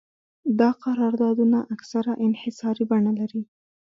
دا 0.59 0.69
قراردادونه 0.83 1.59
اکثراً 1.75 2.13
انحصاري 2.25 2.83
بڼه 2.89 3.11
لري 3.19 3.41